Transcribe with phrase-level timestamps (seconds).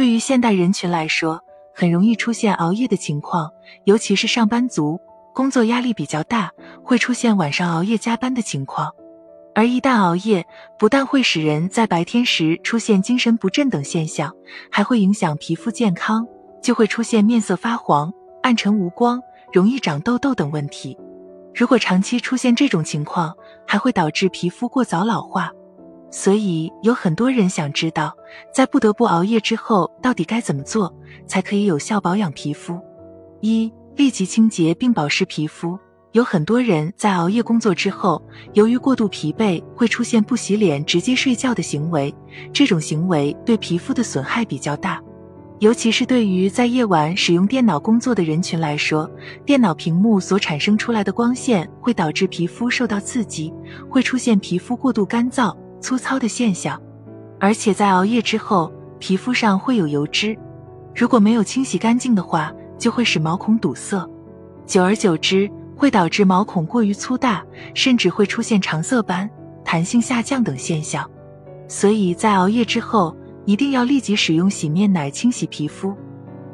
[0.00, 1.44] 对于现代人群来说，
[1.74, 3.52] 很容易出现熬夜的情况，
[3.84, 4.98] 尤其是上班族，
[5.34, 6.50] 工作压力比较大，
[6.82, 8.90] 会出现晚上熬夜加班的情况。
[9.54, 10.46] 而一旦熬夜，
[10.78, 14.34] 不但会使人在白天时出现精神不振等现象，
[14.70, 16.26] 还会影响皮肤健康，
[16.62, 18.10] 就会出现面色发黄、
[18.42, 19.20] 暗沉无光、
[19.52, 20.96] 容易长痘痘等问题。
[21.54, 23.36] 如果长期出现这种情况，
[23.66, 25.52] 还会导致皮肤过早老化。
[26.10, 28.12] 所以有很多人想知道，
[28.52, 30.92] 在不得不熬夜之后，到底该怎么做
[31.26, 32.78] 才可以有效保养皮肤？
[33.40, 35.78] 一、立即清洁并保湿皮肤。
[36.12, 38.20] 有很多人在熬夜工作之后，
[38.54, 42.12] 由于过度疲惫，会出现不洗脸直接睡觉的行为。
[42.52, 45.00] 这种行为对皮肤的损害比较大，
[45.60, 49.08] 尤其是对于在夜晚使用电脑工作的人群来说，
[49.46, 53.54] 电脑屏幕所产生出来的光线会导致皮肤受到刺激，
[53.88, 55.56] 会出现皮肤过度干燥。
[55.80, 56.80] 粗糙的现象，
[57.38, 60.36] 而且在熬夜之后，皮肤上会有油脂，
[60.94, 64.08] 如果没有清洗干净的话，就会使毛孔堵塞，
[64.66, 67.42] 久而久之会导致毛孔过于粗大，
[67.74, 69.28] 甚至会出现长色斑、
[69.64, 71.08] 弹性下降等现象。
[71.66, 75.94] 所以在熬夜之后，一定要立即使用洗面奶清洗皮肤，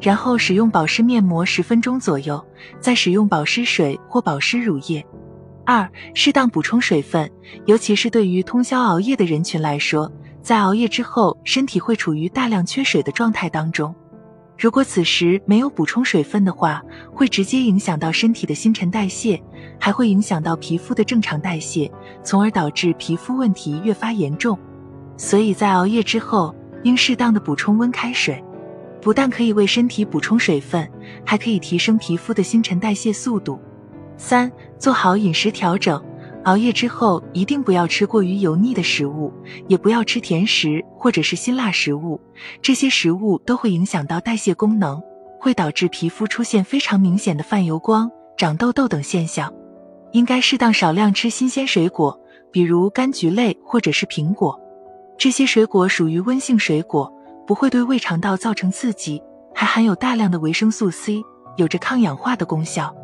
[0.00, 2.42] 然后使用保湿面膜十分钟左右，
[2.78, 5.04] 再使用保湿水或保湿乳液。
[5.66, 7.28] 二、适当补充水分，
[7.66, 13.92] 尤其是对于通宵熬夜的人群来说，在熬夜之后，身体会处于大量缺水的状态当中。
[14.56, 16.80] 如果此时没有补充水分的话，
[17.12, 19.42] 会直接影响到身体的新陈代谢，
[19.78, 21.90] 还会影响到皮肤的正常代谢，
[22.22, 24.56] 从而导致皮肤问题越发严重。
[25.16, 28.40] 所以在熬夜之后，应适当的补充温开水，
[29.02, 30.88] 不但可以为身体补充水分，
[31.24, 33.60] 还可以提升皮肤的新陈代谢速度。
[34.16, 36.02] 三、做好饮食调整。
[36.44, 39.32] 熬夜之后，一定不要吃过于油腻的食物，
[39.66, 42.20] 也不要吃甜食或者是辛辣食物。
[42.62, 45.02] 这些食物都会影响到代谢功能，
[45.40, 49.52] 会导致皮肤出现非常明显的泛油光、长痘痘等现象。
[50.12, 52.16] 应该适当少量吃新鲜水果，
[52.52, 54.58] 比如柑橘类或者是苹果。
[55.18, 57.12] 这些水果属于温性水果，
[57.44, 59.20] 不会对胃肠道造成刺激，
[59.52, 61.22] 还含有大量的维生素 C，
[61.56, 62.94] 有着抗氧化的功效。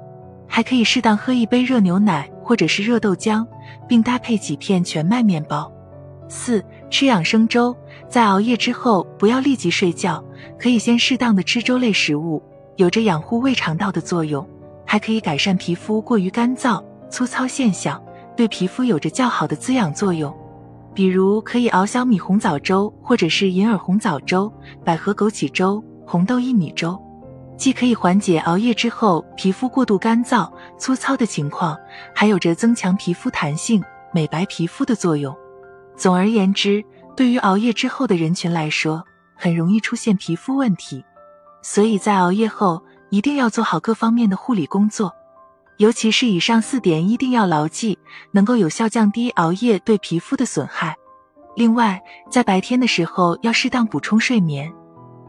[0.55, 3.43] 还可以适当喝一杯热牛奶或者是热豆浆，
[3.89, 5.73] 并搭配几片全麦面包。
[6.29, 7.75] 四、吃养生粥，
[8.07, 10.23] 在熬夜之后不要立即睡觉，
[10.59, 12.43] 可以先适当的吃粥类食物，
[12.77, 14.47] 有着养护胃肠道的作用，
[14.85, 17.99] 还可以改善皮肤过于干燥、粗糙现象，
[18.37, 20.31] 对皮肤有着较好的滋养作用。
[20.93, 24.53] 比如可以熬小米红枣粥，或者是银耳红枣粥、
[24.85, 27.03] 百合枸杞粥、红豆薏米粥。
[27.63, 31.79] 既可以缓解熬夜之后皮肤过度干燥、粗糙的情况，
[32.13, 33.81] 还有着增强皮肤弹性、
[34.13, 35.33] 美白皮肤的作用。
[35.97, 36.85] 总而言之，
[37.17, 39.05] 对于熬夜之后的人群来说，
[39.37, 41.05] 很容易出现皮肤问题，
[41.63, 45.15] 所以在熬夜后一定要做好各方面的护理工作，
[45.77, 47.97] 尤其是以上四点一定要牢记，
[48.33, 50.97] 能够有效降低熬夜对皮肤的损害。
[51.55, 54.69] 另外，在白天的时候要适当补充睡眠。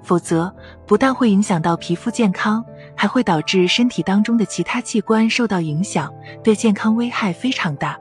[0.03, 0.53] 否则，
[0.85, 2.63] 不但会影响到皮肤健康，
[2.95, 7.97] 还会导致身体当中的其他器官受到影响，对健康危害非常大。